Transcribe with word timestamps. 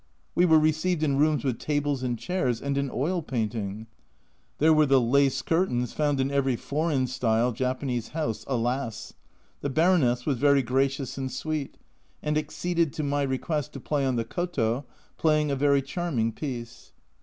We 0.33 0.45
were 0.47 0.57
received 0.57 1.03
in 1.03 1.19
rooms 1.19 1.43
with 1.43 1.59
tables 1.59 2.01
and 2.01 2.17
chairs, 2.17 2.59
and 2.59 2.75
an 2.75 2.89
oil 2.91 3.21
painting! 3.21 3.85
There 4.57 4.73
were 4.73 4.87
the" 4.87 4.99
lace" 5.15 5.39
curtains 5.43 5.93
found 5.93 6.19
in 6.19 6.31
every" 6.31 6.55
foreign 6.71 7.05
style" 7.05 7.51
Japanese 7.51 8.07
house, 8.07 8.43
alas! 8.47 9.13
The 9.61 9.69
Baroness 9.69 10.25
was 10.25 10.39
very 10.39 10.63
gracious 10.63 11.19
and 11.19 11.31
sweet, 11.31 11.77
and 12.23 12.35
acceded 12.35 12.93
to 12.93 13.03
my 13.03 13.21
request 13.21 13.73
to 13.73 13.79
play 13.79 14.03
on 14.03 14.15
the 14.15 14.25
Koto, 14.25 14.85
playing 15.17 15.51
a 15.51 15.55
very 15.55 15.83
charming 15.83 16.31
piece. 16.31 16.93